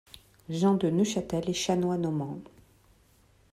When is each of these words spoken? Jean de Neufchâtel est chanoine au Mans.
Jean 0.49 0.73
de 0.79 0.89
Neufchâtel 0.89 1.47
est 1.47 1.53
chanoine 1.53 2.07
au 2.07 2.09
Mans. 2.09 2.41